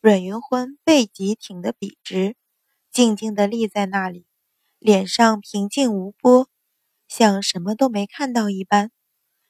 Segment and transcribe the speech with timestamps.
[0.00, 2.36] 阮云欢背脊挺得笔直，
[2.92, 4.26] 静静地立在那里，
[4.78, 6.48] 脸上平静无波，
[7.08, 8.92] 像什么都没看到一般。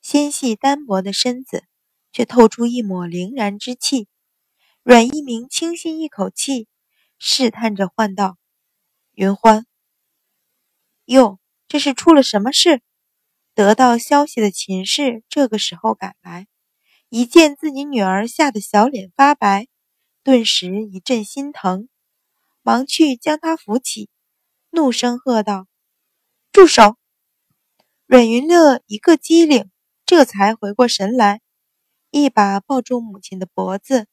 [0.00, 1.64] 纤细单薄的身子
[2.10, 4.08] 却透出一抹凛然之气。
[4.82, 6.68] 阮一鸣轻吸一口气，
[7.18, 8.38] 试探着唤道
[9.12, 9.66] ：“云欢。”
[11.04, 11.38] 哟，
[11.68, 12.80] 这是出了什么事？
[13.52, 16.46] 得到消息的秦氏这个时候赶来，
[17.10, 19.66] 一见自己女儿吓得小脸发白，
[20.22, 21.88] 顿时一阵心疼，
[22.62, 24.10] 忙去将她扶起，
[24.70, 25.66] 怒声喝道
[26.52, 26.96] ：“住手！”
[28.06, 29.70] 阮云乐一个机灵，
[30.04, 31.40] 这才回过神来，
[32.10, 34.06] 一把抱住母亲的脖子，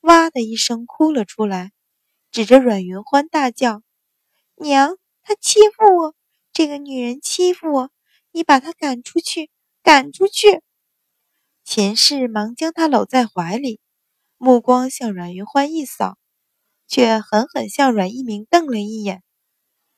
[0.00, 1.72] 哇的一声哭了出来，
[2.30, 3.82] 指着阮云欢大叫
[4.56, 6.14] ：“娘，他欺负我！
[6.52, 7.90] 这个女人欺负我！”
[8.32, 9.50] 你把他赶出去，
[9.82, 10.62] 赶出去！
[11.64, 13.80] 秦氏忙将他搂在怀里，
[14.38, 16.18] 目光向阮云欢一扫，
[16.86, 19.22] 却狠狠向阮一鸣瞪了一眼。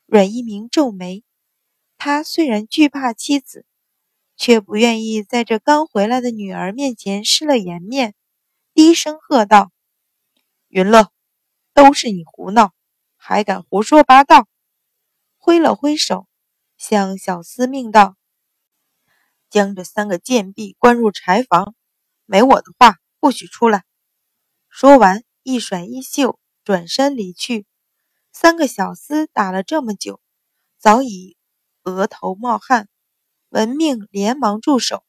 [0.05, 1.23] 阮一鸣皱眉，
[1.97, 3.65] 他虽然惧怕妻子，
[4.37, 8.15] 却不愿意在这刚回来的女儿面前失了颜面，
[8.73, 9.71] 低声喝道
[10.69, 11.11] ：“云乐，
[11.73, 12.73] 都是你胡闹，
[13.17, 14.47] 还敢胡说八道！”
[15.37, 16.27] 挥了挥手，
[16.77, 18.15] 向小厮命道。
[19.49, 21.75] 将这三个贱婢关入柴房，
[22.25, 23.83] 没我的话不许出来。
[24.81, 27.65] 说完，一甩衣袖，转身离去。
[28.31, 30.21] 三个小厮打了这么久，
[30.77, 31.35] 早已
[31.83, 32.87] 额头冒汗，
[33.49, 35.03] 闻命连忙住手，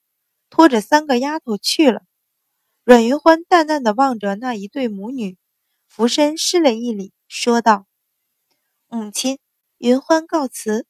[0.48, 2.02] 拖着三个丫头去了。
[2.82, 5.38] 阮云欢淡淡的望着那一对母女，
[5.86, 7.86] 俯身施了一礼，说道
[8.90, 9.38] ：“母亲，
[9.78, 10.84] 云欢告辞。”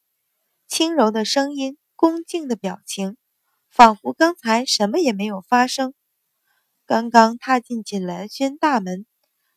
[0.67, 3.19] 轻柔的声音，恭敬的表情。
[3.69, 5.92] 仿佛刚才什么也没有发生。
[6.91, 9.07] 刚刚踏进锦兰轩大门，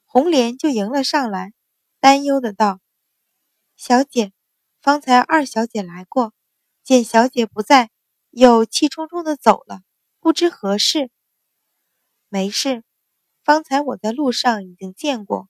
[0.06, 1.52] 红莲就迎了上来，
[2.00, 2.80] 担忧的道
[3.76, 4.32] ：“小姐，
[4.84, 6.32] 方才二小姐来过，
[6.84, 7.90] 见小姐不在，
[8.30, 9.82] 又气冲冲的走了，
[10.20, 11.10] 不知何事。
[12.30, 12.84] ”“没事，
[13.44, 15.50] 方才我在路上已经见过。”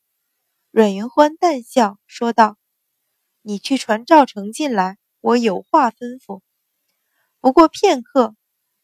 [0.72, 2.56] 阮云欢淡笑说道
[3.44, 6.40] ：“你去传赵成进来，我有话吩咐。”
[7.42, 8.38] 不过片刻。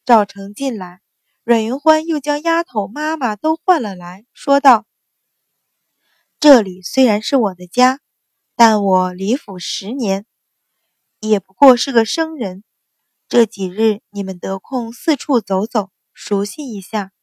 [0.03, 1.01] 赵成进来，
[1.49, 4.85] 阮云欢又将丫头、妈妈都唤了来，说道
[6.39, 8.01] ：“这里虽然是我的家，
[8.55, 10.27] 但我离府十年，
[11.19, 12.63] 也不过是个生人。
[13.27, 17.13] 这几日你们得空四处走走，熟悉一下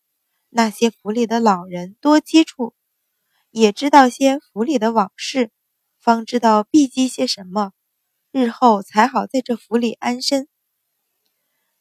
[0.48, 2.74] 那些府里的老人，多接触，
[3.52, 5.52] 也知道些府里的往事，
[6.00, 7.70] 方知道避忌些什么，
[8.32, 10.48] 日后才好在这府里安身。”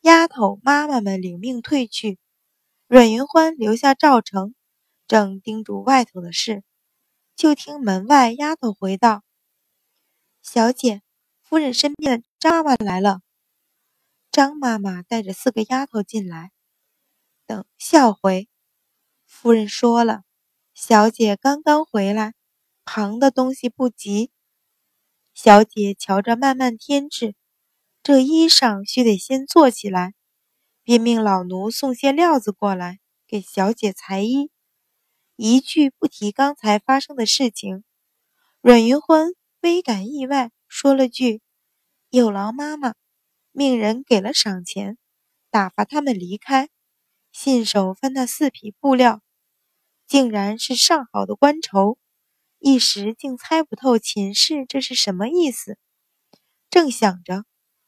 [0.02, 2.20] 丫头妈妈们领命退去，
[2.88, 4.54] 阮云欢留下赵成，
[5.08, 6.64] 正叮嘱外头的事，
[7.36, 9.24] 就听门外丫头回道
[10.44, 11.02] ：“小姐，
[11.42, 13.22] 夫人身边的张妈妈来了。”
[14.32, 16.52] 张妈妈带着四个丫头进来，
[17.48, 18.48] 等笑回。
[19.26, 20.22] 夫人说了，
[20.76, 22.36] 小姐刚刚回来，
[22.84, 24.30] 旁的东西不急，
[25.34, 27.34] 小姐瞧着慢慢添置。
[28.04, 30.14] 这衣裳须得先做起来，
[30.86, 34.52] 便命老奴送些料子过来给小姐裁衣。
[35.36, 37.84] 一句不提刚才发生的事情。
[38.62, 39.32] 阮云欢
[39.62, 41.42] 微感意外，说了句
[42.10, 42.94] ：“有劳妈妈。”
[43.52, 44.98] 命人给了赏钱，
[45.50, 46.70] 打发他们离开。
[47.32, 49.22] 信手翻那四匹布料，
[50.08, 51.98] 竟然是上好的官绸，
[52.60, 55.80] 一时竟猜不透秦氏这是什么意思。
[56.70, 57.44] 正想着。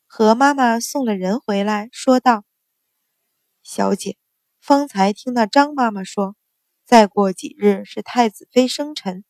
[0.10, 2.46] 何妈妈送了人回来，说道
[3.70, 4.16] ：“小姐，
[4.62, 6.38] 方才听那张妈妈说，
[6.86, 9.26] 再过几日是太子妃生辰，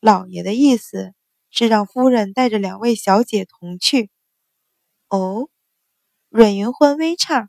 [0.00, 1.12] 老爷的意思
[1.50, 4.10] 是让夫人带着两位小姐同去。”
[5.10, 5.50] 哦，
[6.30, 7.48] 阮云欢微诧，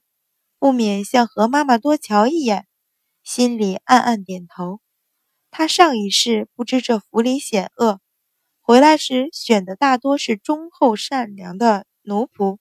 [0.59, 2.67] 不免向何妈妈多瞧一眼，
[3.23, 4.81] 心里暗暗点头。
[5.49, 8.01] 他上一世不知这府里险恶，
[8.59, 11.88] 回来时选的大多是忠厚善良的。
[12.01, 12.57] 奴仆，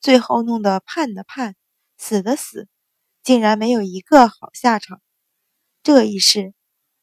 [0.00, 1.56] 最后弄得判的判，
[1.96, 2.68] 死的死，
[3.24, 5.00] 竟然没有一个好下场。
[5.82, 6.54] 这一世，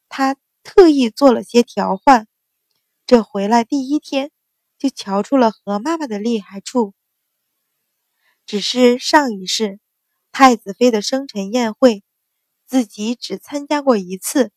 [0.08, 2.28] 他特意做了些调换。
[3.04, 4.30] 这回来第一天，
[4.78, 6.94] 就瞧出了何妈妈的厉害处。
[8.46, 9.80] 只是上一世，
[10.30, 12.04] 太子妃的生辰宴会，
[12.66, 14.52] 自己只参加过一次，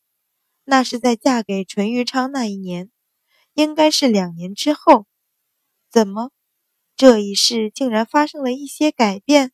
[0.64, 2.90] 那是在嫁给淳于昌那一年，
[3.54, 5.06] 应该是两年之后。
[5.90, 6.30] 怎么？
[6.96, 9.52] 这一世竟然发生了一些改变，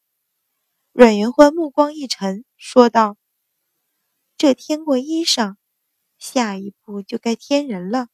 [0.94, 3.16] 阮云欢目光一沉，说道
[4.36, 5.56] ：“这添过衣裳，
[6.18, 8.08] 下一步就该添人了。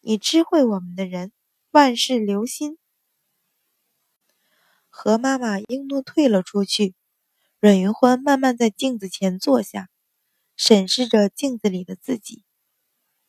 [0.00, 1.32] 你知会我们的人，
[1.70, 2.76] 万事留心。
[4.90, 6.94] 何妈妈应诺退了出去，
[7.58, 9.88] 阮云欢慢慢在镜子前坐下，
[10.56, 12.44] 审视着镜子里的自己。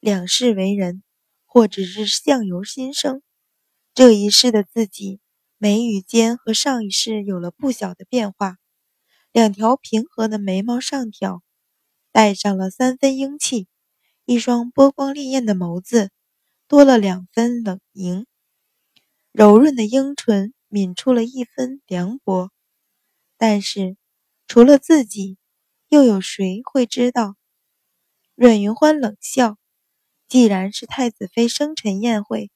[0.01, 1.01] 两世为人，
[1.45, 3.23] 或只是相由心生。
[3.93, 5.21] 这一世的自己，
[5.59, 8.57] 眉宇间和上一世有了不小的变化，
[9.31, 11.41] 两条平和的眉毛上挑，
[12.11, 13.67] 带上了三分英气，
[14.25, 16.11] 一双波光潋滟的眸子。
[16.67, 18.27] 多了两分冷凝，
[19.31, 22.51] 柔润的樱唇抿出了一分凉薄。
[23.37, 23.95] 但是，
[24.47, 25.37] 除了自己，
[25.87, 27.35] 又有谁会知道？
[28.35, 29.57] 阮云欢冷笑
[30.27, 32.51] ：“既然是太子妃生辰宴会，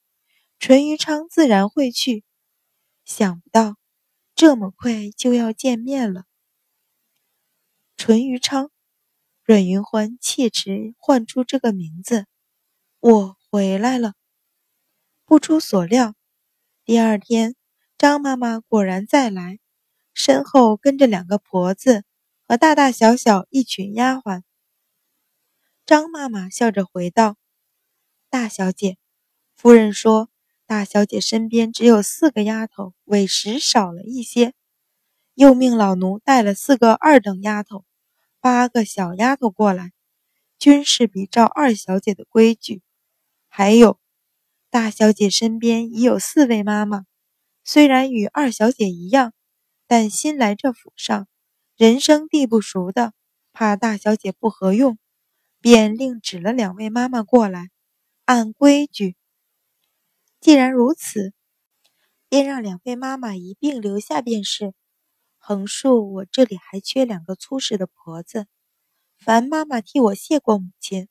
[0.59, 2.25] 淳于昌自然会去。
[3.05, 3.77] 想不到，
[4.35, 6.25] 这么快就要见面了。”
[7.97, 8.71] 淳于昌，
[9.43, 12.25] 阮云欢切齿唤出这个名字，
[12.99, 13.37] 我。
[13.53, 14.13] 回来了，
[15.25, 16.15] 不出所料，
[16.85, 17.57] 第二天
[17.97, 19.59] 张妈妈果然再来，
[20.13, 22.05] 身后跟着两个婆子
[22.47, 24.43] 和大大小小一群丫鬟。
[25.85, 27.35] 张妈妈笑着回道
[28.31, 28.97] ：“大小姐，
[29.53, 30.30] 夫人说
[30.71, 34.53] 大小姐身边只有四个丫头，委实少了一些，
[35.33, 37.83] 又命老奴带了四个二等丫头，
[38.39, 39.91] 八个小丫头过来，
[40.57, 42.81] 均是比照二小姐的规矩。”
[43.51, 43.99] 还有，
[44.69, 47.03] 大小姐身边已有四位妈妈，
[47.65, 49.33] 虽然与二小姐一样，
[49.87, 51.27] 但新来这府上，
[51.75, 53.11] 人生地不熟的，
[53.51, 54.97] 怕大小姐不合用，
[55.59, 57.71] 便另指了两位妈妈过来。
[58.23, 59.17] 按规矩，
[60.41, 61.33] 既然如此，
[62.27, 64.73] 便让两位妈妈一并留下便是。
[65.37, 68.47] 横竖我这里还缺两个粗使的婆子，
[69.19, 71.07] 烦妈妈替我谢过母亲。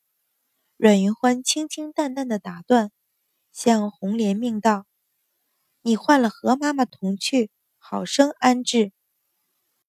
[0.76, 2.90] 阮云欢清清淡淡的打断，
[3.52, 4.84] 向红莲命道
[5.82, 8.90] ：“你换了何妈妈同去，好生安置。”